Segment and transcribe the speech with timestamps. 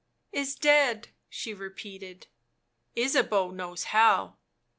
[0.31, 2.25] Is dead," she repeated."
[2.97, 4.37] Ysabeau knows how."